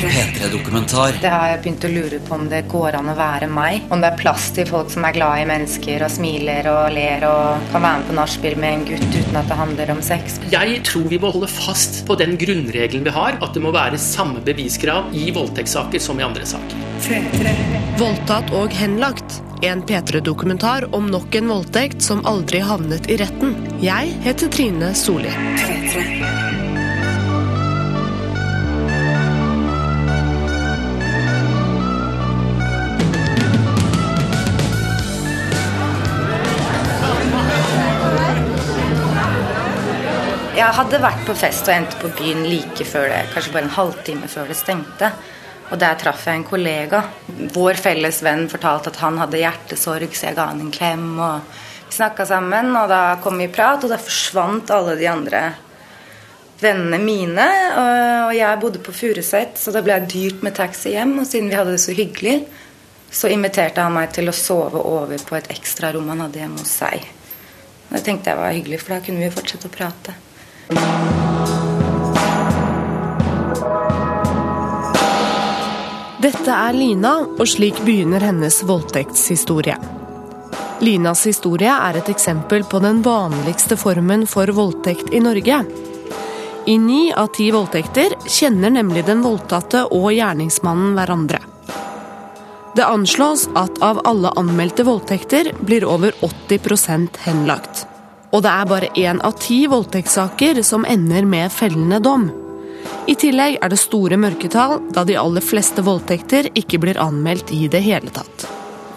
[0.00, 1.18] P3-dokumentar.
[1.20, 3.86] Det har jeg begynt å lure på om det går an å være meg.
[3.92, 7.26] Om det er plass til folk som er glad i mennesker og smiler og ler
[7.28, 10.40] og kan være med på nachspiel med en gutt uten at det handler om sex.
[10.54, 14.00] Jeg tror vi må holde fast på den grunnregelen vi har, at det må være
[14.00, 16.88] samme beviskrav i voldtektssaker som i andre saker.
[18.00, 19.40] Voldtatt og henlagt.
[19.60, 23.52] En P3-dokumentar om nok en voldtekt som aldri havnet i retten.
[23.84, 25.34] Jeg heter Trine Solli.
[40.60, 43.72] Jeg hadde vært på fest og endte på byen like før det, kanskje bare en
[43.72, 45.08] halvtime før det stengte.
[45.72, 47.00] Og der traff jeg en kollega.
[47.54, 51.06] Vår felles venn fortalte at han hadde hjertesorg, så jeg ga han en klem.
[51.16, 51.48] og
[51.86, 55.42] Vi snakka sammen, og da kom vi i prat, og da forsvant alle de andre
[56.60, 57.50] vennene mine.
[58.28, 61.22] Og jeg bodde på Furuset, så det ble dyrt med taxi hjem.
[61.22, 62.40] Og siden vi hadde det så hyggelig,
[63.08, 66.80] så inviterte han meg til å sove over på et ekstrarom han hadde hjemme hos
[66.82, 67.08] seg.
[67.94, 70.20] Det tenkte jeg var hyggelig, for da kunne vi fortsette å prate.
[76.20, 79.76] Dette er Lina, og slik begynner hennes voldtektshistorie.
[80.80, 85.62] Linas historie er et eksempel på den vanligste formen for voldtekt i Norge.
[86.66, 91.40] I ni av ti voldtekter kjenner nemlig den voldtatte og gjerningsmannen hverandre.
[92.76, 97.86] Det anslås at av alle anmeldte voldtekter blir over 80% henlagt.
[98.30, 102.28] Og det er bare én av ti voldtektssaker som ender med fellende dom.
[103.10, 107.66] I tillegg er det store mørketall, da de aller fleste voldtekter ikke blir anmeldt i
[107.70, 108.46] det hele tatt.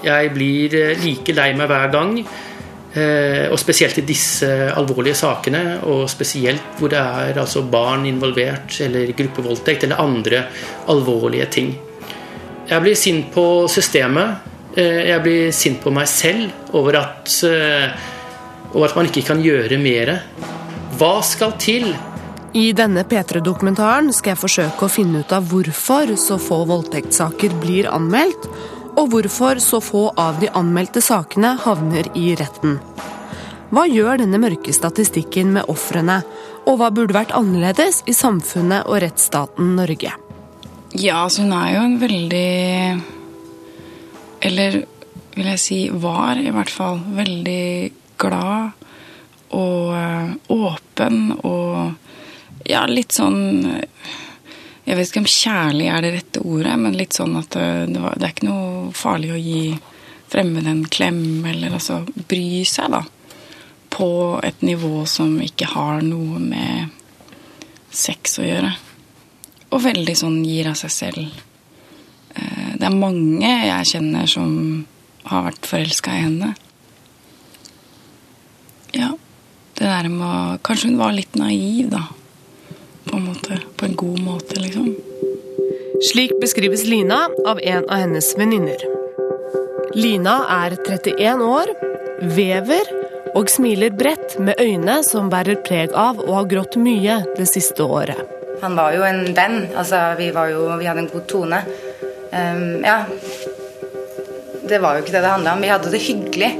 [0.03, 5.79] Jeg blir eh, like lei meg hver gang, eh, og spesielt i disse alvorlige sakene,
[5.89, 10.45] og spesielt hvor det er altså barn involvert, eller gruppevoldtekt, eller andre
[10.93, 11.73] alvorlige ting.
[12.69, 14.51] Jeg blir sint på systemet.
[14.77, 17.39] Eh, jeg blir sint på meg selv over at,
[18.73, 20.17] over at man ikke kan gjøre mer.
[20.99, 21.93] Hva skal til
[22.53, 27.87] i denne P3-dokumentaren skal jeg forsøke å finne ut av hvorfor så få voldtektssaker blir
[27.89, 28.45] anmeldt,
[28.93, 32.77] og hvorfor så få av de anmeldte sakene havner i retten.
[33.73, 36.19] Hva gjør denne mørke statistikken med ofrene,
[36.69, 40.13] og hva burde vært annerledes i samfunnet og rettsstaten Norge?
[40.93, 42.49] Ja, altså hun er jo en veldig
[44.45, 44.75] Eller
[45.33, 48.83] vil jeg si var, i hvert fall, veldig glad
[49.53, 51.93] og eh, åpen og
[52.69, 53.67] ja, litt sånn
[54.83, 58.01] Jeg vet ikke om kjærlig er det rette ordet, men litt sånn at det, det,
[58.19, 59.63] det er ikke noe farlig å gi
[60.33, 63.03] fremmede en klem, eller altså bry seg, da.
[63.93, 64.09] På
[64.43, 66.91] et nivå som ikke har noe med
[67.93, 68.73] sex å gjøre.
[69.71, 71.43] Og veldig sånn gir av seg selv.
[72.33, 74.53] Det er mange jeg kjenner som
[75.29, 76.49] har vært forelska i henne.
[78.97, 79.13] Ja.
[79.83, 82.05] Det der med å Kanskje hun var litt naiv, da
[83.13, 83.59] på en måte.
[83.77, 84.95] På en god måte, liksom.
[86.11, 88.81] Slik beskrives Lina av en av hennes venninner.
[89.93, 91.69] Lina er 31 år,
[92.33, 92.89] vever
[93.37, 97.85] og smiler bredt med øyne som bærer preg av å ha grått mye det siste
[97.85, 98.17] året.
[98.61, 99.59] Han var jo en venn.
[99.77, 101.63] Altså, vi, jo, vi hadde en god tone.
[102.33, 103.03] Um, ja.
[104.63, 105.61] Det var jo ikke det det handla om.
[105.61, 106.53] Vi hadde det hyggelig.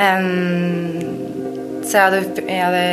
[0.00, 1.18] um,
[1.92, 2.84] så jeg hadde, jeg, hadde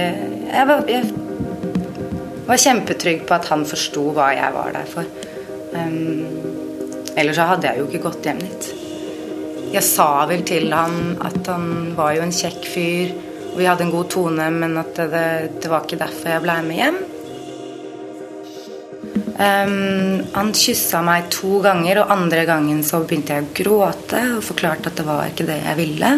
[0.52, 5.08] jeg, var, jeg var kjempetrygg på at han forsto hva jeg var der for.
[5.72, 6.26] Um,
[7.16, 8.68] ellers så hadde jeg jo ikke gått hjem dit.
[9.70, 13.14] Jeg sa vel til han at han var jo en kjekk fyr,
[13.54, 15.24] og vi hadde en god tone, men at det,
[15.64, 17.00] det var ikke derfor jeg blei med hjem.
[19.40, 24.44] Um, han kyssa meg to ganger, og andre gangen så begynte jeg å gråte og
[24.44, 26.14] forklarte at det var ikke det jeg ville.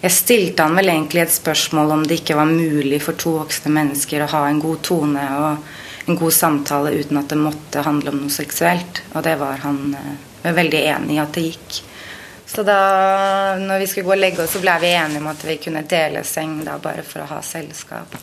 [0.00, 3.72] Jeg stilte han vel egentlig et spørsmål om det ikke var mulig for to voksne
[3.74, 8.14] mennesker å ha en god tone og en god samtale uten at det måtte handle
[8.14, 9.02] om noe seksuelt.
[9.12, 9.82] Og det var han
[10.40, 11.80] var veldig enig i at det gikk.
[12.50, 12.80] Så da
[13.60, 15.84] når vi skulle gå og legge oss, så ble vi enige om at vi kunne
[15.86, 18.16] dele seng da, bare for å ha selskap.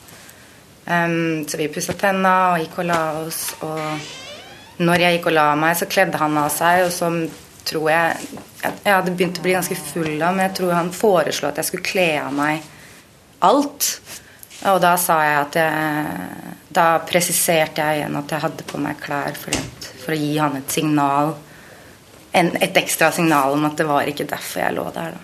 [0.88, 3.42] Um, så vi pussa tenna og gikk og la oss.
[3.64, 7.12] Og når jeg gikk og la meg, så kledde han av seg, og så
[7.68, 8.28] tror jeg
[8.64, 11.70] Jeg hadde begynt å bli ganske full av, men jeg tror han foreslo at jeg
[11.70, 12.66] skulle kle av meg
[13.46, 13.90] alt.
[14.72, 19.00] Og da sa jeg at jeg Da presiserte jeg igjen at jeg hadde på meg
[19.02, 19.54] klær for,
[20.02, 21.36] for å gi han et signal.
[22.38, 25.24] En, et ekstra signal om at det var ikke derfor jeg lå der, da.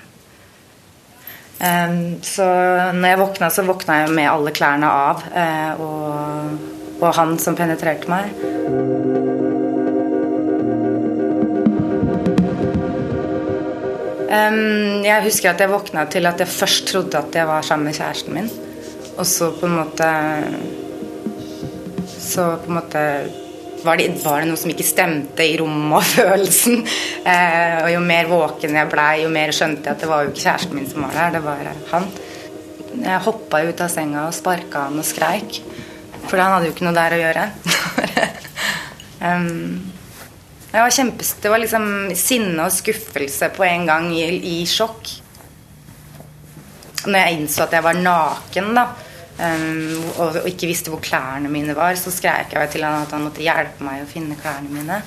[1.63, 2.45] Um, så
[2.91, 5.23] når jeg våkna, så våkna jeg med alle klærne av.
[5.31, 9.22] Uh, og, og han som penetrerte meg.
[14.33, 17.89] Um, jeg husker at jeg våkna til at jeg først trodde at jeg var sammen
[17.89, 18.49] med kjæresten min.
[19.17, 20.09] Og så på en måte
[22.17, 23.03] Så på en måte
[23.83, 26.85] var det, var det noe som ikke stemte i rommet og følelsen.
[27.27, 30.31] Uh, og jo mer våken jeg blei, jo mer skjønte jeg at det var jo
[30.31, 32.07] ikke kjæresten min som var der, det var han.
[33.03, 35.59] Jeg hoppa ut av senga og sparka han og skreik.
[36.29, 37.49] For han hadde jo ikke noe der å gjøre.
[39.27, 39.92] um,
[40.73, 41.87] jeg var kjempes, det var liksom
[42.17, 45.11] sinne og skuffelse på en gang i, i sjokk.
[47.03, 48.87] Når jeg innså at jeg var naken da,
[49.37, 49.67] um,
[50.15, 53.25] og, og, ikke visste hvor klærne mine var, så skrek jeg til han at han
[53.27, 54.97] måtte hjelpe meg å finne klærne mine.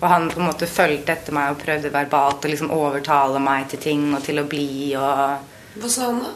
[0.00, 3.68] Og han på en måte fulgte etter meg og prøvde verbalt å liksom overtale meg
[3.70, 4.96] til ting og til å bli.
[4.98, 5.52] Og...
[5.78, 6.32] Hva sa han da?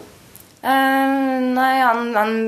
[0.66, 2.38] Uh, nei, han, han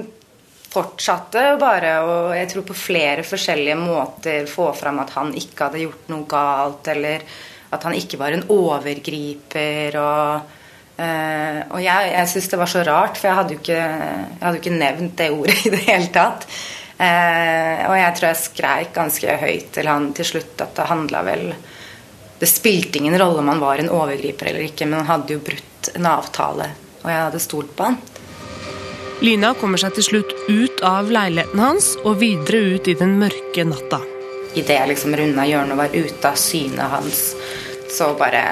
[0.68, 5.84] fortsatte bare og jeg tror på flere forskjellige måter få fram at han ikke hadde
[5.84, 7.24] gjort noe galt, eller
[7.74, 9.96] at han ikke var en overgriper.
[10.00, 10.50] Og,
[11.04, 13.86] øh, og jeg, jeg syns det var så rart, for jeg hadde jo ikke,
[14.42, 16.48] hadde jo ikke nevnt det ordet i det hele tatt.
[16.98, 21.20] Eh, og jeg tror jeg skreik ganske høyt til han til slutt at det handla
[21.22, 21.44] vel
[22.40, 25.42] Det spilte ingen rolle om han var en overgriper eller ikke, men han hadde jo
[25.42, 26.68] brutt en avtale,
[27.02, 27.96] og jeg hadde stolt på han.
[29.18, 33.64] Lina kommer seg til slutt ut av leiligheten hans og videre ut i den mørke
[33.66, 33.98] natta.
[34.54, 37.24] Idet jeg liksom runda hjørnet og var ute av synet hans,
[37.90, 38.44] så bare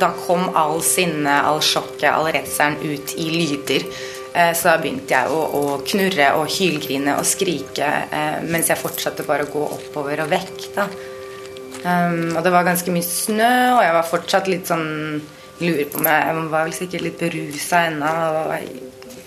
[0.00, 3.84] Da kom all sinne, all sjokket, all redselen ut i lyder.
[4.32, 8.80] Eh, så da begynte jeg å, å knurre og hylgrine og skrike eh, mens jeg
[8.80, 10.64] fortsatte bare å gå oppover og vekk.
[10.74, 10.88] da.
[11.82, 15.20] Um, og det var ganske mye snø, og jeg var fortsatt litt sånn
[15.62, 18.08] Lurer på om jeg var vel sikkert litt berusa ennå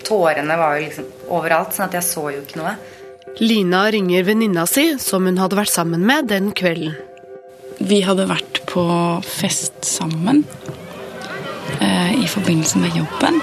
[0.06, 2.76] tårene var jo liksom overalt, sånn at jeg så jo ikke noe.
[3.42, 6.94] Lina ringer venninna si, som hun hadde vært sammen med den kvelden.
[7.76, 8.86] Vi hadde vært på
[9.20, 10.44] fest sammen
[11.80, 13.40] eh, i forbindelse med jobben.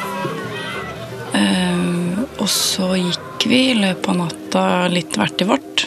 [1.37, 5.85] Eh, og så gikk vi i løpet av natta litt hvert i vårt.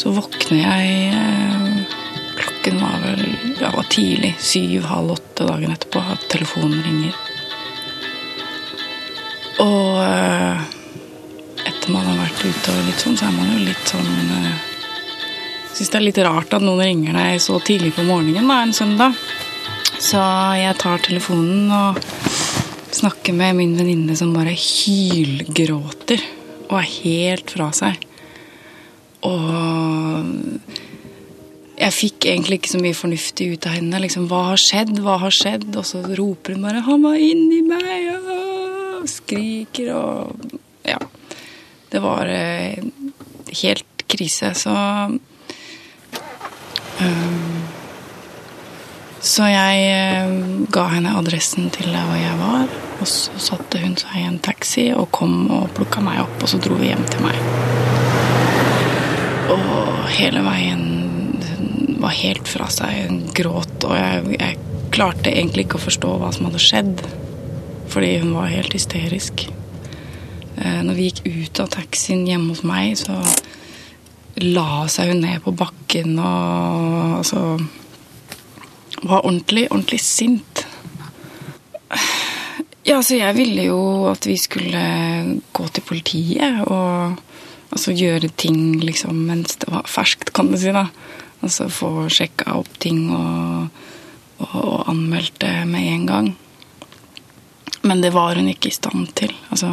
[0.00, 1.96] Så våkner jeg eh,
[2.40, 3.22] Klokken var vel
[3.60, 4.34] ja, var tidlig.
[4.40, 7.14] Syv-halv åtte dagen etterpå at telefonen ringer.
[10.10, 10.60] Eh,
[11.68, 14.66] etter man har vært ute og litt sånn, så er man jo litt sånn uh,
[15.70, 18.74] Syns det er litt rart at noen ringer deg så tidlig på morgenen da, en
[18.76, 19.16] søndag.
[20.02, 20.20] Så
[20.58, 22.00] jeg tar telefonen og
[22.90, 26.24] snakker med min venninne som bare hylgråter
[26.66, 28.02] og er helt fra seg.
[29.28, 30.26] Og
[31.80, 34.02] jeg fikk egentlig ikke så mye fornuftig ut av henne.
[34.04, 34.98] Liksom, hva har skjedd?
[35.04, 35.70] Hva har skjedd?
[35.80, 38.09] Og så roper hun bare 'Han var inni meg!'
[39.08, 40.50] Skriker og
[40.84, 40.98] Ja.
[41.90, 42.78] Det var eh,
[43.62, 44.70] helt krise, så
[47.00, 47.62] um,
[49.20, 50.30] Så jeg eh,
[50.72, 52.70] ga henne adressen til der hvor jeg var,
[53.00, 56.48] og så satte hun seg i en taxi og kom og plukka meg opp, og
[56.48, 57.36] så dro vi hjem til meg.
[59.50, 60.86] Og hele veien
[62.00, 63.10] var helt fra seg.
[63.10, 64.56] Hun gråt, og jeg, jeg
[64.94, 67.04] klarte egentlig ikke å forstå hva som hadde skjedd
[67.90, 69.48] fordi hun var helt hysterisk.
[70.60, 73.16] Eh, når vi gikk ut av taxien hjemme hos meg, så
[74.40, 77.44] la seg hun ned på bakken og altså
[79.00, 80.60] Var ordentlig, ordentlig sint.
[82.84, 83.78] Ja, så jeg ville jo
[84.10, 84.82] at vi skulle
[85.56, 87.16] gå til politiet og
[87.70, 90.90] altså gjøre ting liksom mens det var ferskt, kan du si, da.
[91.40, 93.70] Altså få sjekka opp ting og,
[94.42, 96.30] og, og anmeldt det med en gang.
[97.82, 99.32] Men det var hun ikke i stand til.
[99.50, 99.68] Altså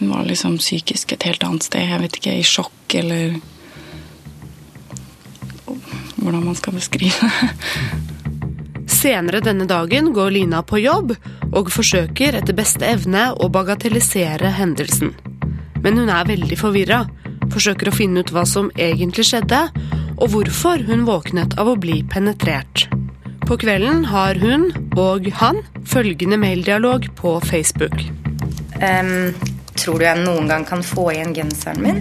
[0.00, 1.84] Hun var liksom psykisk et helt annet sted.
[1.84, 3.40] Jeg vet ikke, i sjokk eller
[6.20, 7.30] Hvordan man skal beskrive
[9.00, 11.14] Senere denne dagen går Lina på jobb
[11.56, 15.14] og forsøker etter beste evne å bagatellisere hendelsen.
[15.80, 17.04] Men hun er veldig forvirra,
[17.52, 19.62] forsøker å finne ut hva som egentlig skjedde,
[20.20, 22.90] og hvorfor hun våknet av å bli penetrert.
[23.50, 27.96] På kvelden har hun og han følgende maildialog på Facebook.
[28.78, 29.34] Um,
[29.74, 31.98] tror du jeg noen gang kan få igjen genseren min?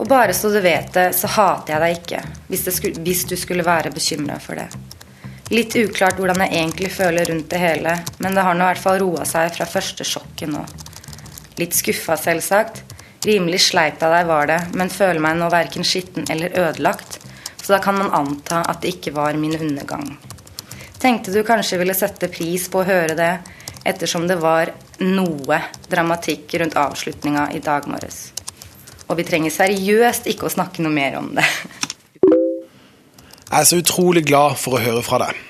[0.00, 3.36] Og bare så du vet det, så hater jeg deg ikke, hvis, skulle, hvis du
[3.36, 4.70] skulle være bekymra for det.
[5.52, 8.84] Litt uklart hvordan jeg egentlig føler rundt det hele, men det har nå i hvert
[8.86, 10.64] fall roa seg fra første sjokket nå.
[11.60, 12.86] Litt skuffa, selvsagt.
[13.28, 17.20] Rimelig sleipt av deg var det, men føler meg nå verken skitten eller ødelagt.
[17.62, 20.16] Så da kan man anta at det ikke var min undergang.
[20.98, 23.32] Tenkte du kanskje ville sette pris på å høre det,
[23.84, 24.70] ettersom det var
[25.02, 25.58] noe
[25.90, 28.30] dramatikk rundt avslutninga i dag morges.
[29.10, 31.46] Og vi trenger seriøst ikke å snakke noe mer om det.
[33.52, 35.40] Jeg er så utrolig glad for å høre fra deg.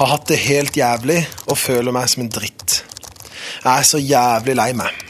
[0.00, 2.80] Har hatt det helt jævlig og føler meg som en dritt.
[3.60, 5.06] Jeg er så jævlig lei meg.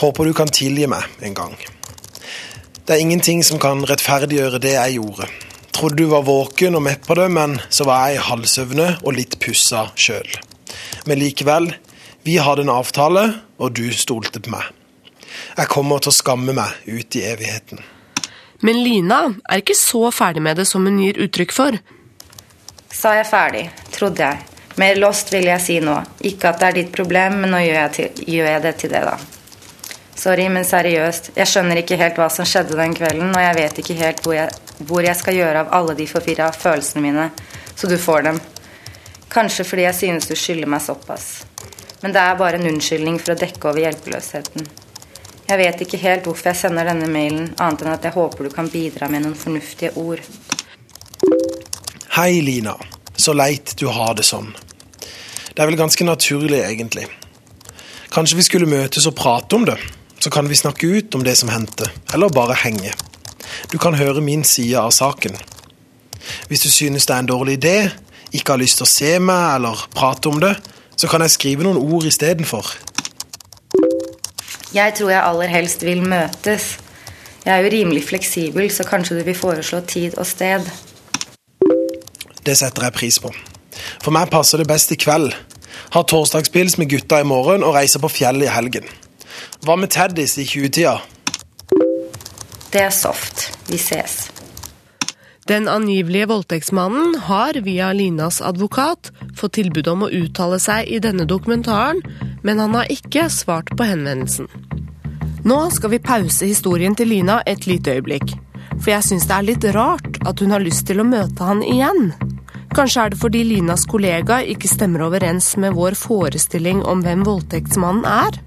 [0.00, 1.58] Håper du kan tilgi meg en gang.
[2.82, 5.28] Det er ingenting som kan rettferdiggjøre det jeg gjorde.
[5.70, 9.14] Trodde du var våken og med på det, men så var jeg i halvsøvne og
[9.14, 10.26] litt pussa sjøl.
[11.06, 11.68] Men likevel,
[12.26, 13.22] vi hadde en avtale,
[13.62, 14.66] og du stolte på meg.
[15.54, 17.84] Jeg kommer til å skamme meg ut i evigheten.
[18.66, 21.78] Men Lina er ikke så ferdig med det som hun gir uttrykk for.
[22.90, 24.42] Sa jeg ferdig, trodde jeg.
[24.82, 26.00] Mer lost vil jeg si nå.
[26.26, 28.92] Ikke at det er ditt problem, men nå gjør jeg, til, gjør jeg det til
[28.96, 29.31] det, da.
[30.16, 31.32] Sorry, men seriøst.
[31.36, 34.36] Jeg skjønner ikke helt hva som skjedde den kvelden, og jeg vet ikke helt hvor
[34.36, 34.50] jeg,
[34.86, 37.30] hvor jeg skal gjøre av alle de forvirra følelsene mine,
[37.74, 38.40] så du får dem.
[39.32, 41.28] Kanskje fordi jeg synes du skylder meg såpass.
[42.02, 44.66] Men det er bare en unnskyldning for å dekke over hjelpeløsheten.
[45.48, 48.52] Jeg vet ikke helt hvorfor jeg sender denne mailen, annet enn at jeg håper du
[48.52, 50.20] kan bidra med noen fornuftige ord.
[52.18, 52.76] Hei, Lina.
[53.16, 54.52] Så leit du har det sånn.
[55.52, 57.06] Det er vel ganske naturlig, egentlig.
[58.12, 59.78] Kanskje vi skulle møtes og prate om det?
[60.22, 62.92] Så kan vi snakke ut om det som hendte, eller bare henge.
[63.72, 65.34] Du kan høre min side av saken.
[66.46, 67.90] Hvis du synes det er en dårlig idé,
[68.30, 70.54] ikke har lyst til å se meg eller prate om det,
[70.94, 72.70] så kan jeg skrive noen ord istedenfor.
[74.72, 76.76] Jeg tror jeg aller helst vil møtes.
[77.42, 80.70] Jeg er jo rimelig fleksibel, så kanskje du vil foreslå tid og sted.
[82.46, 83.34] Det setter jeg pris på.
[83.98, 85.34] For meg passer det best i kveld.
[85.92, 88.86] Ha torsdagspils med gutta i morgen og reise på fjellet i helgen.
[89.62, 90.98] Hva med Terdis i 20-tida?
[92.72, 93.50] Det er soft.
[93.68, 94.30] Vi ses.
[95.50, 101.26] Den angivelige voldtektsmannen har via Linas advokat fått tilbud om å uttale seg i denne
[101.26, 101.98] dokumentaren,
[102.46, 104.46] men han har ikke svart på henvendelsen.
[105.42, 108.36] Nå skal vi pause historien til Lina et lite øyeblikk,
[108.78, 111.64] for jeg syns det er litt rart at hun har lyst til å møte han
[111.66, 112.12] igjen.
[112.72, 118.06] Kanskje er det fordi Linas kollega ikke stemmer overens med vår forestilling om hvem voldtektsmannen
[118.06, 118.38] er?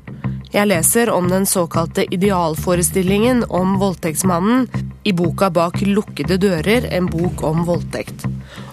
[0.56, 4.70] Jeg leser om den såkalte idealforestillingen om voldtektsmannen
[5.04, 8.24] i boka Bak lukkede dører, en bok om voldtekt.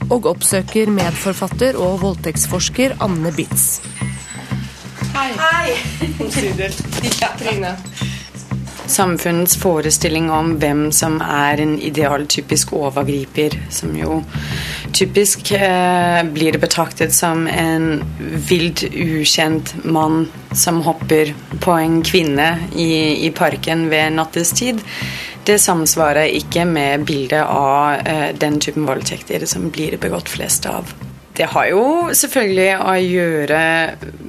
[0.06, 3.80] Og oppsøker medforfatter og voldtektsforsker Anne Bitz.
[5.16, 5.28] Hei.
[5.42, 5.76] Hei.
[6.22, 6.70] Omsider.
[7.18, 7.34] Ja.
[7.42, 7.74] Trine
[8.92, 14.20] samfunnets forestilling om hvem som er en idealtypisk overgriper, som jo
[14.92, 18.04] typisk eh, blir betraktet som en
[18.48, 24.82] vilt ukjent mann som hopper på en kvinne i, i parken ved nattestid.
[25.44, 30.92] Det samsvarer ikke med bildet av eh, den typen voldtekter som blir begått flest av.
[31.42, 33.62] Det har jo selvfølgelig å gjøre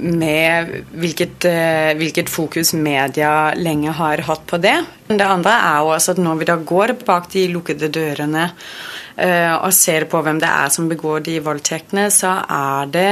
[0.02, 4.74] med hvilket, eh, hvilket, fokus media lenge har hatt på det.
[5.06, 9.56] Det andre er jo også at når vi da går bak de lukkede dørene uh,
[9.60, 13.08] og ser på hvem det er som begår de voldtektene, så er det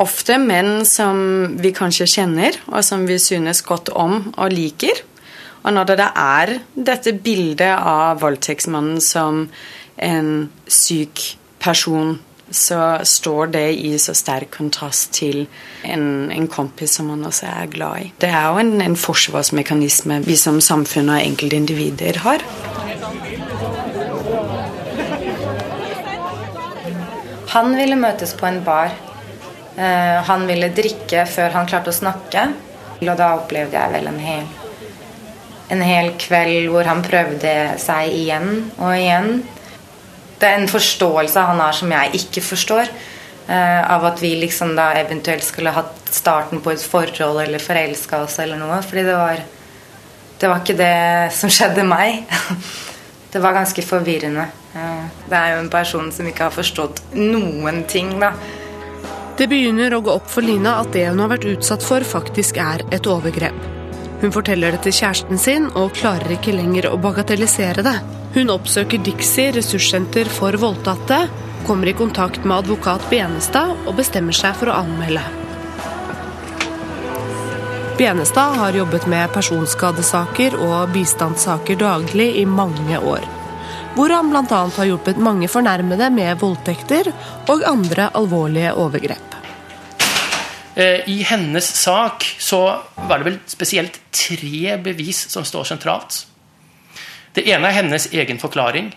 [0.00, 1.20] ofte menn som
[1.60, 5.04] vi kanskje kjenner, og som vi synes godt om og liker.
[5.66, 9.50] Og når det er dette bildet av voldtektsmannen som
[10.00, 10.30] en
[10.64, 12.16] syk person
[12.50, 15.46] så står det i så sterk kontrast til
[15.82, 18.10] en, en kompis som man også er glad i.
[18.20, 22.44] Det er jo en, en forsvarsmekanisme vi som samfunn og enkeltindivider har.
[27.54, 28.92] Han ville møtes på en bar.
[29.78, 32.48] Uh, han ville drikke før han klarte å snakke.
[33.04, 34.46] Og da opplevde jeg vel en hel,
[35.74, 38.48] en hel kveld hvor han prøvde seg igjen
[38.78, 39.42] og igjen
[40.40, 42.90] det er en forståelse han har som jeg ikke forstår.
[43.44, 48.22] Uh, av at vi liksom da eventuelt skulle hatt starten på et forhold eller forelska
[48.24, 48.80] oss eller noe.
[48.82, 49.44] Fordi det var
[50.34, 52.24] Det var ikke det som skjedde meg.
[53.32, 54.48] det var ganske forvirrende.
[54.74, 58.32] Uh, det er jo en person som ikke har forstått noen ting, da.
[59.38, 62.58] Det begynner å gå opp for Lina at det hun har vært utsatt for, faktisk
[62.62, 63.73] er et overgrep.
[64.24, 67.98] Hun forteller det til kjæresten sin, og klarer ikke lenger å bagatellisere det.
[68.32, 71.26] Hun oppsøker Dixie ressurssenter for voldtatte,
[71.66, 75.20] kommer i kontakt med advokat Benestad og bestemmer seg for å anmelde.
[78.00, 83.28] Benestad har jobbet med personskadesaker og bistandssaker daglig i mange år.
[83.92, 84.64] Hvor han bl.a.
[84.80, 87.12] har hjulpet mange fornærmede med voldtekter
[87.44, 89.33] og andre alvorlige overgrep.
[90.74, 92.60] Eh, I hennes sak så
[92.96, 96.24] var det vel spesielt tre bevis som står sentralt.
[97.34, 98.90] Det ene er hennes egen forklaring,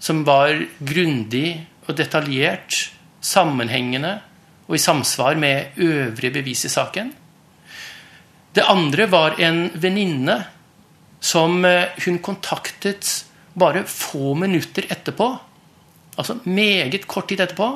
[0.00, 2.88] som var grundig og detaljert,
[3.22, 4.16] sammenhengende
[4.66, 7.12] og i samsvar med øvrige bevis i saken.
[8.52, 10.40] Det andre var en venninne
[11.22, 15.28] som eh, hun kontaktet bare få minutter etterpå,
[16.16, 17.68] altså meget kort tid etterpå,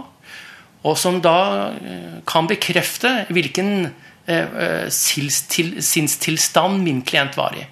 [0.87, 1.38] og som da
[1.75, 3.88] eh, kan bekrefte hvilken
[4.31, 7.64] eh, sinnstilstand min klient var i.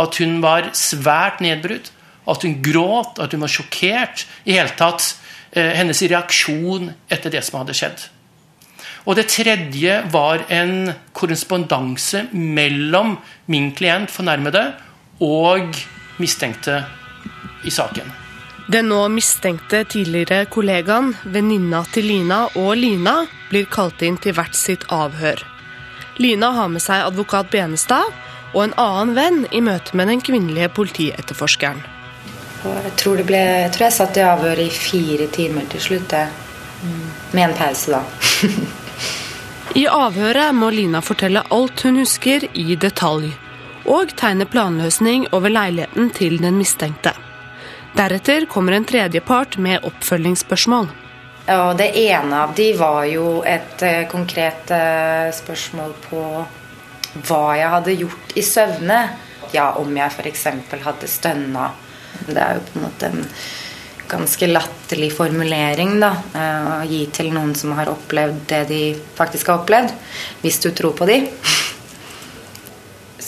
[0.00, 1.92] At hun var svært nedbrutt,
[2.28, 4.24] at hun gråt, at hun var sjokkert.
[4.48, 5.12] I hele tatt
[5.52, 8.08] eh, hennes reaksjon etter det som hadde skjedd.
[9.02, 13.16] Og det tredje var en korrespondanse mellom
[13.50, 14.68] min klient, fornærmede,
[15.22, 15.74] og
[16.22, 16.84] mistenkte
[17.66, 18.21] i saken.
[18.72, 24.54] Den nå mistenkte tidligere kollegaen, venninna til Lina og Lina blir kalt inn til hvert
[24.56, 25.42] sitt avhør.
[26.16, 28.06] Lina har med seg advokat Benestad
[28.54, 31.82] og en annen venn i møte med den kvinnelige politietterforskeren.
[32.62, 36.14] Jeg tror, ble, jeg tror jeg satt i avhør i fire timer til slutt.
[37.34, 38.00] Med en pause, da.
[39.82, 43.28] I avhøret må Lina fortelle alt hun husker i detalj,
[43.84, 47.12] og tegne planløsning over leiligheten til den mistenkte.
[47.92, 50.88] Deretter kommer en tredjepart med oppfølgingsspørsmål.
[51.46, 56.22] Ja, Det ene av de var jo et uh, konkret uh, spørsmål på
[57.26, 59.00] hva jeg hadde gjort i søvne.
[59.52, 60.46] Ja, om jeg f.eks.
[60.86, 61.68] hadde stønna.
[62.24, 63.26] Det er jo på en måte en
[64.12, 68.82] ganske latterlig formulering da, uh, å gi til noen som har opplevd det de
[69.18, 69.92] faktisk har opplevd.
[70.40, 71.26] Hvis du tror på de.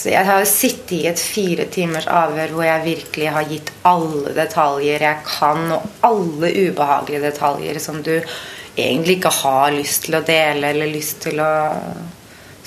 [0.04, 4.34] Så jeg har sittet i et fire timers avhør hvor jeg virkelig har gitt alle
[4.36, 10.20] detaljer jeg kan, og alle ubehagelige detaljer som du egentlig ikke har lyst til å
[10.28, 11.48] dele eller lyst til å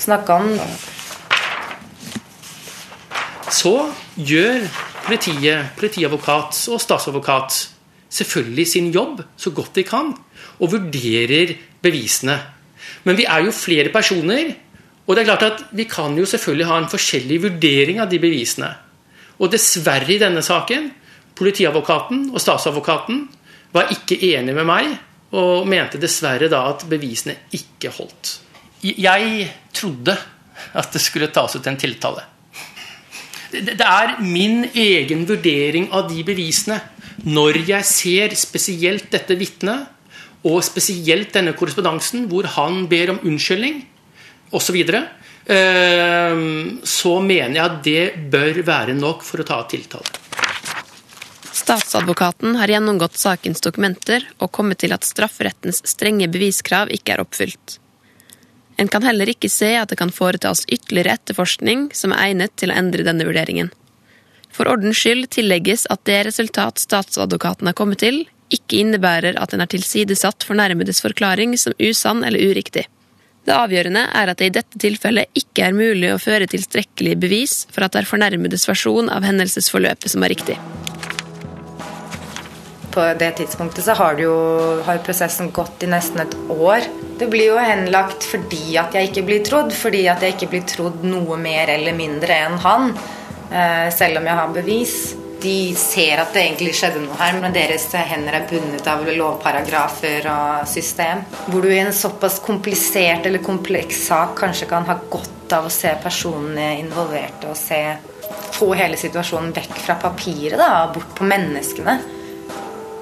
[0.02, 0.50] snakke om.
[3.54, 3.76] Så
[4.18, 4.66] gjør
[5.06, 7.62] politiet, politiadvokat og statsadvokat
[8.18, 10.10] selvfølgelig sin jobb så godt de kan,
[10.58, 11.54] og vurderer
[11.86, 12.40] bevisene.
[13.06, 14.56] Men vi er jo flere personer
[15.08, 18.20] og det er klart at Vi kan jo selvfølgelig ha en forskjellig vurdering av de
[18.20, 18.68] bevisene.
[19.40, 20.90] Og dessverre i denne saken,
[21.38, 23.22] politiadvokaten og statsadvokaten
[23.72, 24.96] var ikke enige med meg
[25.38, 28.38] og mente dessverre da at bevisene ikke holdt.
[28.82, 30.16] Jeg trodde
[30.74, 32.24] at det skulle tas ut en tiltale.
[33.52, 36.80] Det er min egen vurdering av de bevisene
[37.24, 39.88] når jeg ser spesielt dette vitnet,
[40.46, 43.80] og spesielt denne korrespondansen hvor han ber om unnskyldning
[44.50, 45.02] osv., så,
[45.52, 50.18] ehm, så mener jeg at det bør være nok for å ta tiltale.
[51.68, 57.78] Statsadvokaten har gjennomgått sakens dokumenter og kommet til at strafferettens strenge beviskrav ikke er oppfylt.
[58.78, 62.70] En kan heller ikke se at det kan foretas ytterligere etterforskning som er egnet til
[62.70, 63.72] å endre denne vurderingen.
[64.54, 68.22] For ordens skyld tillegges at det resultat statsadvokaten har kommet til,
[68.54, 72.86] ikke innebærer at en er tilsidesatt fornærmedes forklaring som usann eller uriktig.
[73.48, 77.62] Det avgjørende er at det i dette tilfellet ikke er mulig å føre tilstrekkelig bevis
[77.72, 80.58] for at det er fornærmedes versjon av hendelsesforløpet som er riktig.
[82.92, 84.34] På det tidspunktet så har, jo,
[84.84, 86.84] har prosessen gått i nesten et år.
[87.16, 89.72] Det blir jo henlagt fordi at jeg ikke blir trodd.
[89.72, 92.92] Fordi at jeg ikke blir trodd noe mer eller mindre enn han.
[93.48, 94.98] Eh, selv om jeg har bevis
[95.42, 100.26] de ser at det egentlig skjedde noe her, men deres hender er bundet av lovparagrafer
[100.32, 101.22] og system.
[101.46, 105.72] Hvor du i en såpass komplisert eller kompleks sak kanskje kan ha godt av å
[105.72, 107.80] se personene involverte og se
[108.58, 111.98] få hele situasjonen vekk fra papiret, da, bort på menneskene.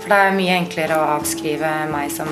[0.02, 2.28] For det er mye enklere å avskrive meg som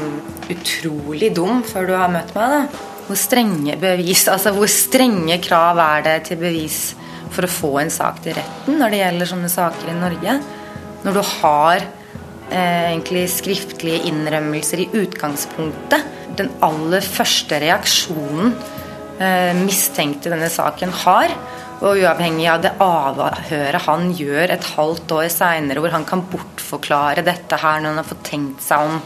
[0.52, 2.52] utrolig dum før du har møtt meg.
[2.52, 2.90] da.
[3.04, 6.78] Hvor strenge bevis, altså hvor strenge krav er det til bevis?
[7.34, 10.38] For å få en sak til retten når det gjelder sånne saker i Norge.
[11.04, 11.84] Når du har
[12.50, 16.12] eh, egentlig skriftlige innrømmelser i utgangspunktet.
[16.38, 18.54] Den aller første reaksjonen
[19.18, 21.34] eh, mistenkte denne saken har,
[21.84, 27.24] og uavhengig av det avhøret han gjør et halvt år seinere, hvor han kan bortforklare
[27.26, 29.00] dette her når han har fått tenkt seg om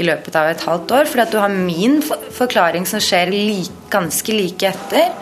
[0.00, 1.10] i løpet av et halvt år.
[1.10, 5.12] Fordi at du har min forklaring som skjer like, ganske like etter.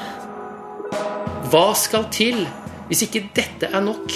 [1.52, 2.46] Hva skal til
[2.88, 4.14] hvis ikke dette er nok?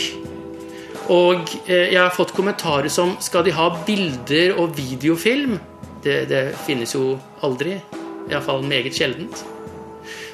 [1.12, 5.58] Og eh, jeg har fått kommentarer som skal de ha bilder og videofilm?
[6.02, 7.12] Det, det finnes jo
[7.44, 7.76] aldri.
[8.30, 9.44] Iallfall meget sjeldent.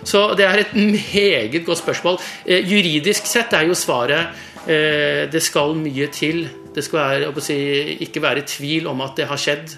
[0.07, 2.21] Så det er et meget godt spørsmål.
[2.47, 4.31] Eh, juridisk sett er jo svaret
[4.71, 6.47] eh, det skal mye til.
[6.73, 7.59] Det skal være, si,
[8.07, 9.75] ikke være tvil om at det har skjedd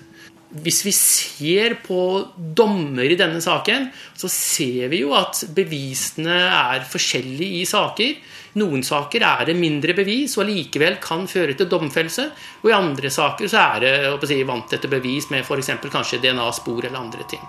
[0.63, 1.99] hvis vi ser på
[2.37, 8.15] dommer i denne saken, så ser vi jo at bevisene er forskjellige i saker.
[8.63, 12.29] Noen saker er det mindre bevis og likevel kan føre til domfellelse.
[12.63, 15.75] Og i andre saker så er det si, vant etter bevis med f.eks.
[15.91, 17.43] kanskje DNA-spor eller andre ting.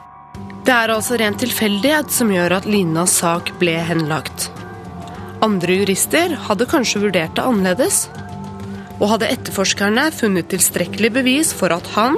[0.66, 4.50] Det er altså ren tilfeldighet som gjør at Linas sak ble henlagt.
[5.46, 8.08] Andre jurister hadde kanskje vurdert det annerledes.
[8.98, 12.18] Og hadde etterforskerne funnet tilstrekkelig bevis for at han,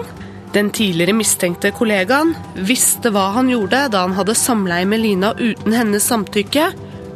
[0.58, 2.34] den tidligere mistenkte kollegaen,
[2.66, 6.72] visste hva han gjorde da han hadde samleie med Lina uten hennes samtykke,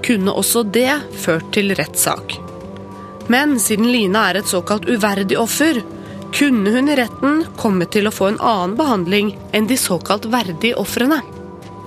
[0.06, 2.38] kunne også det ført til rettssak.
[3.32, 5.82] Men siden Lina er et såkalt uverdig offer,
[6.36, 10.77] kunne hun i retten komme til å få en annen behandling enn de såkalt verdige
[10.80, 11.21] ofrene.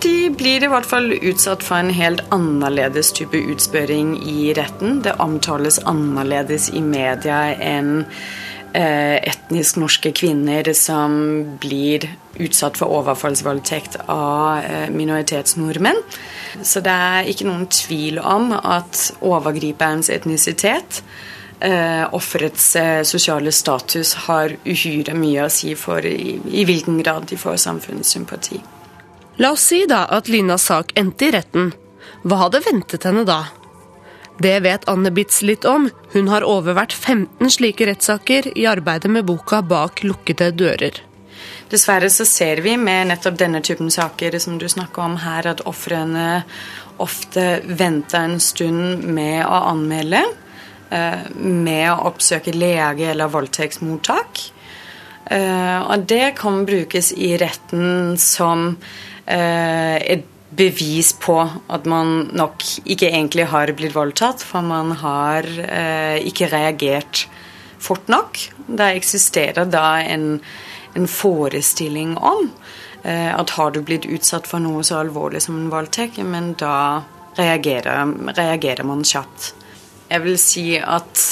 [0.05, 4.99] De blir i hvert fall utsatt for en helt annerledes type utspørring i retten.
[5.07, 8.03] Det omtales annerledes i media enn
[8.75, 11.15] etnisk norske kvinner som
[11.63, 12.09] blir
[12.43, 16.01] utsatt for overfallsvoldtekt av eh, minoritetsnordmenn.
[16.63, 21.03] Så det er ikke noen tvil om at overgriperens etnisitet
[21.61, 27.29] eh, offerets eh, sosiale status har uhyre mye å si for i, i hvilken grad
[27.31, 28.61] de får samfunnets sympati.
[29.43, 31.73] La oss si da at Linas sak endte i retten.
[32.25, 33.45] Hva hadde ventet henne da?
[34.39, 35.89] Det vet Anne Bitz litt om.
[36.13, 40.99] Hun har overvært 15 slike rettssaker i arbeidet med boka Bak lukkede dører.
[41.71, 45.63] Dessverre så ser vi med nettopp denne typen saker som du snakker om her, at
[45.67, 46.43] ofrene
[47.03, 50.25] ofte venter en stund med å anmelde.
[50.91, 54.45] Eh, med å oppsøke lege eller voldtektsmottak.
[55.31, 58.75] Eh, og det kan brukes i retten som
[59.25, 60.25] Eh, et
[60.57, 66.51] bevis på at man nok ikke egentlig har blitt voldtatt, for man har eh, ikke
[66.53, 67.27] reagert
[67.83, 68.39] fort nok.
[68.67, 70.39] Det eksisterer da en,
[70.95, 72.49] en forestilling om
[73.03, 77.03] eh, at har du blitt utsatt for noe så alvorlig som en voldtekt, men da
[77.39, 79.53] reagerer, reagerer man kjapt.
[80.11, 81.25] Jeg vil si at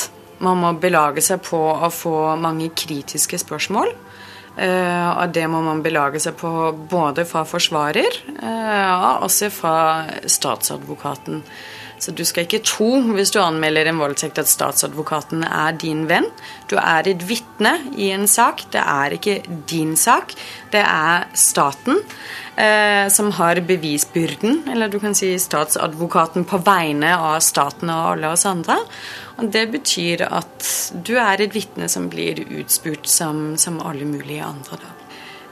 [0.43, 3.93] man må belage seg på å få mange kritiske spørsmål.
[4.53, 6.51] Uh, og det må man belage seg på
[6.91, 9.77] både fra forsvarer uh, og også fra
[10.29, 11.41] statsadvokaten.
[12.03, 16.27] Så du skal ikke tro, hvis du anmelder en voldtekt, at statsadvokaten er din venn.
[16.67, 18.65] Du er et vitne i en sak.
[18.75, 19.37] Det er ikke
[19.71, 20.35] din sak.
[20.73, 22.01] Det er staten
[22.59, 28.33] eh, som har bevisbyrden, eller du kan si statsadvokaten på vegne av staten og alle
[28.35, 28.81] oss andre.
[29.39, 30.73] Og Det betyr at
[31.07, 34.83] du er et vitne som blir utspurt som, som alle mulige andre.
[34.83, 35.02] da.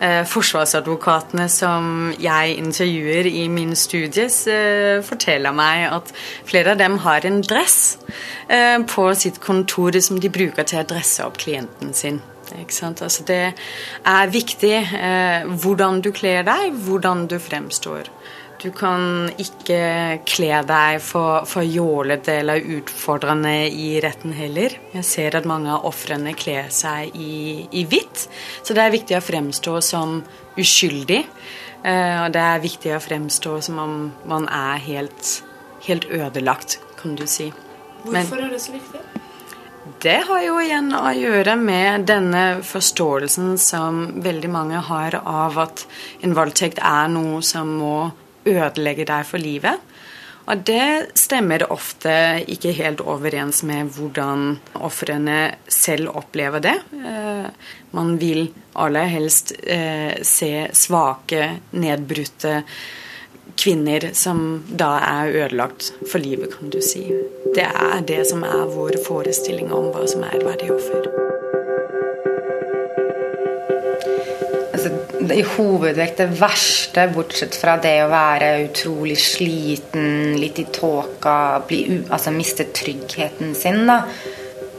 [0.00, 6.12] Eh, forsvarsadvokatene som jeg intervjuer i min studie, eh, forteller meg at
[6.48, 7.98] flere av dem har en dress
[8.48, 12.22] eh, på sitt kontor som de bruker til å dresse opp klienten sin.
[12.50, 13.52] Altså det
[14.06, 14.74] er viktig
[15.62, 18.08] hvordan du kler deg, hvordan du fremstår.
[18.60, 24.74] Du kan ikke kle deg for, for jålete eller utfordrende i retten heller.
[24.92, 28.26] Jeg ser at mange av ofrene kler seg i, i, hvitt,
[28.60, 30.18] så det er viktig å fremstå som
[30.60, 31.22] uskyldig.
[31.88, 35.32] Eh, og det er viktig å fremstå som om man er helt,
[35.88, 37.48] helt ødelagt, kan du si.
[38.04, 39.04] Hvorfor Men, er det så viktig?
[40.04, 45.86] Det har jo igjen å gjøre med denne forståelsen som veldig mange har av at
[46.20, 47.94] en voldtekt er noe som må
[48.48, 49.90] ødelegger deg for livet.
[50.50, 52.12] Og det stemmer ofte
[52.50, 55.38] ikke helt overens med hvordan ofrene
[55.70, 56.76] selv opplever det.
[56.96, 57.46] Eh,
[57.94, 62.62] man vil aller helst eh, se svake, nedbrutte
[63.60, 67.04] kvinner som da er ødelagt for livet, kan du si.
[67.54, 71.29] Det er det som er vår forestilling om hva som er et verdig offer.
[75.34, 82.32] I hovedvekt det verste, bortsett fra det å være utrolig sliten, litt i tåka, altså
[82.34, 84.02] miste tryggheten sin, da.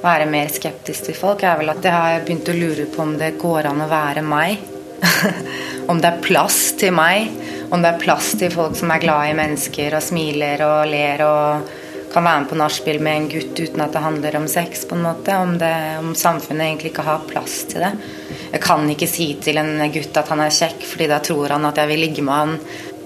[0.02, 3.14] Være mer skeptisk til folk, er vel at jeg har begynt å lure på om
[3.20, 4.64] det går an å være meg.
[5.92, 7.30] om det er plass til meg.
[7.72, 11.24] Om det er plass til folk som er glad i mennesker og smiler og ler
[11.26, 11.72] og
[12.12, 14.86] kan være med på nachspiel med en gutt uten at det handler om sex.
[14.86, 17.94] på en måte, Om, det, om samfunnet egentlig ikke har plass til det.
[18.52, 21.68] Jeg kan ikke si til en gutt at han er kjekk, fordi da tror han
[21.70, 22.58] at jeg vil ligge med han.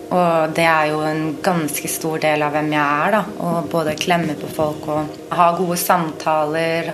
[0.05, 3.17] Og det er jo en ganske stor del av hvem jeg er.
[3.17, 6.91] da, Å både klemme på folk og ha gode samtaler.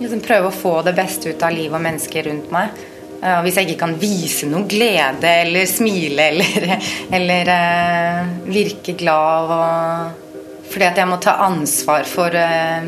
[0.00, 2.82] Liksom prøve å få det beste ut av livet og mennesker rundt meg.
[3.24, 6.74] Og hvis jeg ikke kan vise noe glede eller smile eller,
[7.16, 10.20] eller uh, virke glad og
[10.74, 12.84] fordi at jeg må ta ansvar for uh,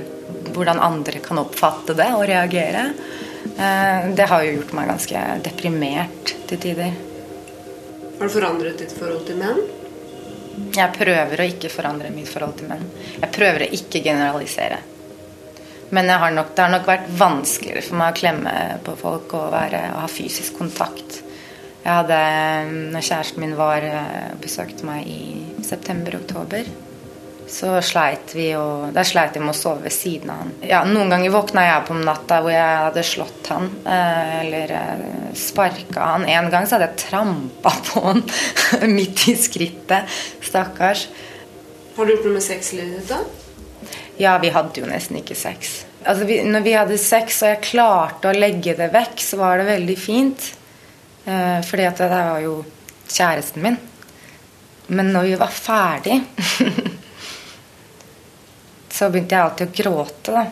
[0.52, 2.88] hvordan andre kan oppfatte det og reagere.
[3.56, 6.96] Uh, det har jo gjort meg ganske deprimert til tider.
[8.16, 9.62] Har du forandret ditt forhold til menn?
[10.76, 12.84] Jeg prøver å ikke forandre mitt forhold til menn.
[13.16, 14.78] Jeg prøver å ikke generalisere.
[15.90, 19.50] Men har nok, det har nok vært vanskeligere for meg å klemme på folk og,
[19.52, 21.20] være, og ha fysisk kontakt.
[21.84, 22.18] Jeg hadde,
[22.90, 26.66] når kjæresten min var, eh, besøkte meg i september-oktober,
[27.46, 30.52] så sleit vi og Der sleit jeg med å sove ved siden av han.
[30.66, 34.74] Ja, Noen ganger våkna jeg opp om natta hvor jeg hadde slått han eh, eller
[34.80, 35.06] eh,
[35.38, 36.26] sparka han.
[36.26, 38.24] En gang så hadde jeg trampa på han
[38.96, 40.18] midt i skrittet.
[40.42, 41.06] Stakkars.
[41.96, 43.22] Har du gjort noe med sexlivet ditt, da?
[44.18, 45.78] Ja, vi hadde jo nesten ikke sex.
[46.06, 49.60] Altså, vi, når vi hadde sex og jeg klarte å legge det vekk, så var
[49.60, 50.50] det veldig fint.
[51.26, 52.58] Eh, fordi at det var jo
[53.06, 53.78] kjæresten min.
[54.86, 56.20] Men når vi var ferdig
[58.96, 60.44] så begynte jeg alltid å gråte, da.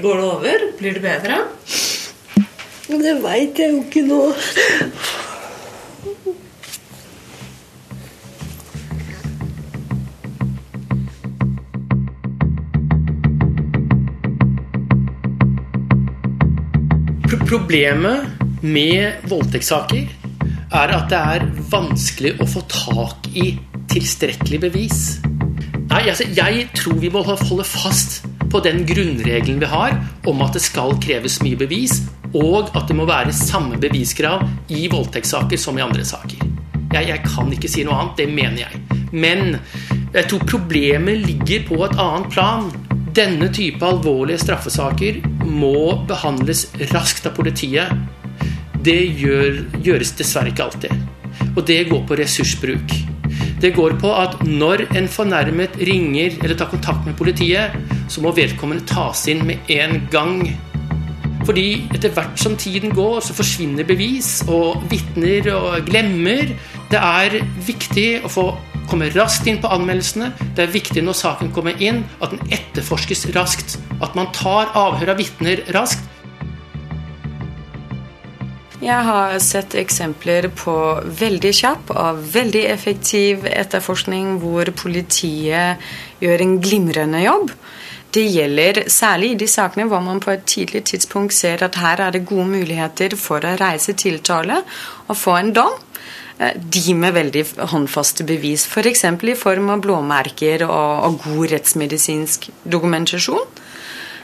[0.00, 0.66] Går det over?
[0.80, 1.38] Blir det bedre?
[2.90, 4.20] Det veit jeg jo ikke nå.
[17.50, 20.08] Problemet med voldtektssaker
[20.70, 23.52] er at det er vanskelig å få tak i
[23.90, 25.00] tilstrekkelig bevis.
[25.90, 28.20] Nei, altså, jeg tror vi må holde fast
[28.50, 29.96] på den grunnregelen vi har
[30.30, 34.84] om at det skal kreves mye bevis, og at det må være samme beviskrav i
[34.90, 36.44] voldtektssaker som i andre saker.
[36.90, 38.80] Jeg, jeg kan ikke si noe annet, det mener jeg.
[39.10, 39.58] Men
[40.14, 42.70] jeg tror problemet ligger på et annet plan.
[43.14, 47.90] Denne type alvorlige straffesaker må behandles raskt av politiet.
[48.84, 50.94] Det gjør, gjøres dessverre ikke alltid.
[51.56, 52.94] Og det går på ressursbruk.
[53.60, 57.76] Det går på at når en fornærmet ringer eller tar kontakt med politiet,
[58.08, 60.40] så må vedkommende tas inn med en gang.
[61.44, 66.52] Fordi etter hvert som tiden går, så forsvinner bevis, og vitner og glemmer.
[66.90, 68.46] Det er viktig å få
[68.90, 70.32] komme raskt inn på anmeldelsene.
[70.56, 73.78] Det er viktig når saken kommer inn, at den etterforskes raskt.
[74.00, 76.09] At man tar avhør av vitner raskt.
[78.80, 80.74] Jeg har sett eksempler på
[81.20, 85.82] veldig kjapp og veldig effektiv etterforskning hvor politiet
[86.24, 87.52] gjør en glimrende jobb.
[88.10, 92.00] Det gjelder særlig i de sakene hvor man på et tidlig tidspunkt ser at her
[92.06, 94.62] er det gode muligheter for å reise tiltale
[95.06, 95.76] og få en dom.
[96.40, 99.04] Eh, de med veldig håndfaste bevis, f.eks.
[99.12, 103.44] For i form av blåmerker og, og god rettsmedisinsk dokumentasjon.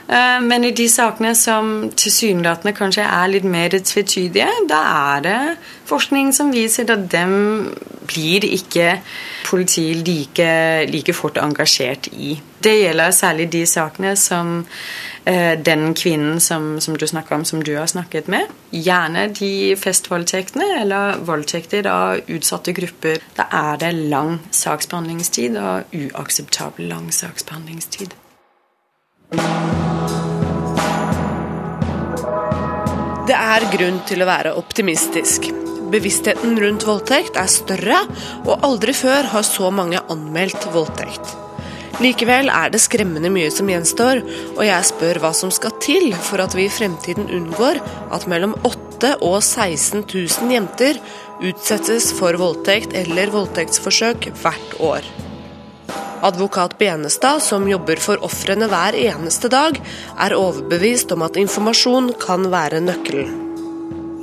[0.07, 4.81] Eh, men i de sakene som tilsynelatende kanskje er litt mer tvetydige, da
[5.15, 5.39] er det
[5.87, 7.33] forskning som viser at dem
[8.07, 9.01] blir ikke
[9.47, 10.47] politiet like,
[10.91, 12.37] like fort engasjert i.
[12.63, 14.63] Det gjelder særlig de sakene som
[15.27, 18.47] eh, den kvinnen som, som du snakker om, som du har snakket med.
[18.71, 23.19] Gjerne de festvoldtektene eller voldtekter av utsatte grupper.
[23.35, 28.15] Da er det lang saksbehandlingstid og uakseptabel lang saksbehandlingstid.
[33.27, 35.49] Det er grunn til å være optimistisk.
[35.91, 37.97] Bevisstheten rundt voldtekt er større,
[38.45, 41.33] og aldri før har så mange anmeldt voldtekt.
[41.99, 44.23] Likevel er det skremmende mye som gjenstår,
[44.55, 47.81] og jeg spør hva som skal til for at vi i fremtiden unngår
[48.15, 51.03] at mellom 8 og 16 000 jenter
[51.43, 55.15] utsettes for voldtekt eller voldtektsforsøk hvert år.
[56.21, 59.77] Advokat Benestad, som jobber for ofrene hver eneste dag,
[60.17, 63.35] er overbevist om at informasjon kan være nøkkelen.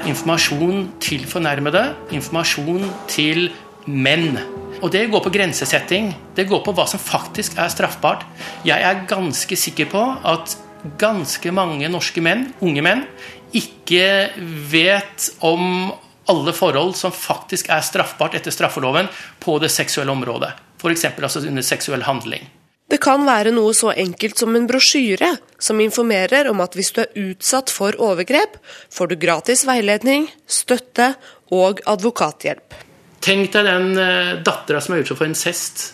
[0.05, 3.47] Informasjon til fornærmede, informasjon til
[3.87, 4.41] menn.
[4.83, 6.11] Og det går på grensesetting.
[6.35, 8.27] Det går på hva som faktisk er straffbart.
[8.67, 10.03] Jeg er ganske sikker på
[10.35, 10.59] at
[11.01, 13.07] ganske mange norske menn, unge menn,
[13.55, 14.35] ikke
[14.69, 15.95] vet om
[16.29, 19.09] alle forhold som faktisk er straffbart etter straffeloven
[19.41, 20.55] på det seksuelle området.
[20.85, 21.09] F.eks.
[21.17, 22.45] Altså under seksuell handling.
[22.91, 27.01] Det kan være noe så enkelt som en brosjyre som informerer om at hvis du
[27.03, 28.59] er utsatt for overgrep,
[28.93, 31.15] får du gratis veiledning, støtte
[31.55, 32.77] og advokathjelp.
[33.25, 35.87] Tenk deg den uh, dattera som er utsatt for incest.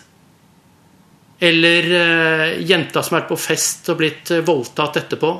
[1.41, 5.31] Eller uh, jenta som har vært på fest og blitt uh, voldtatt etterpå.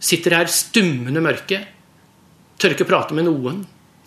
[0.00, 1.60] Sitter her stummende mørke.
[2.56, 3.60] Tør ikke prate med noen.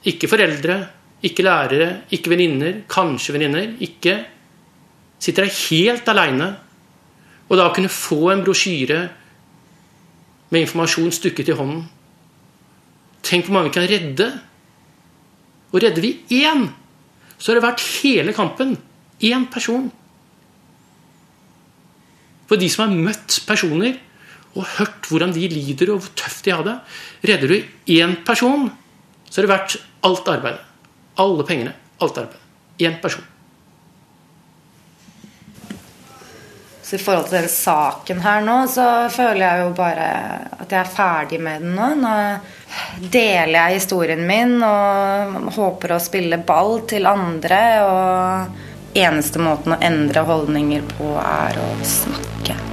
[0.10, 0.82] Ikke foreldre,
[1.24, 3.78] ikke lærere, ikke venninner, kanskje venninner.
[3.80, 4.18] Ikke.
[5.20, 6.50] Sitter der helt aleine.
[7.50, 9.00] Og da kunne få en brosjyre
[10.52, 11.86] med informasjon stukket i hånden.
[13.24, 14.30] Tenk hvor mange vi kan redde.
[15.72, 16.68] Og redder vi én,
[17.38, 18.76] så har det vært hele kampen.
[19.24, 19.88] Én person.
[22.50, 23.96] For de som har møtt personer
[24.54, 26.76] og hørt hvordan de lider og hvor tøft de har det,
[27.26, 28.68] redder du én person,
[29.30, 30.73] så har det vært alt arbeidet.
[31.22, 32.42] Alle pengene, alt arbeidet.
[32.78, 33.24] Én person.
[36.84, 40.10] Så i forhold til den saken her nå, så føler jeg jo bare
[40.60, 41.88] at jeg er ferdig med den nå.
[42.02, 47.64] Nå deler jeg historien min og håper å spille ball til andre.
[47.88, 52.73] Og eneste måten å endre holdninger på er å snakke.